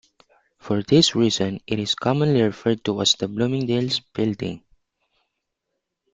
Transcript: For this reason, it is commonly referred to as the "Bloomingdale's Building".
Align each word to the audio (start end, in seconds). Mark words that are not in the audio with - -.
For 0.57 0.81
this 0.81 1.13
reason, 1.13 1.59
it 1.67 1.77
is 1.77 1.93
commonly 1.93 2.41
referred 2.41 2.83
to 2.85 3.01
as 3.03 3.13
the 3.13 3.27
"Bloomingdale's 3.27 3.99
Building". 3.99 4.63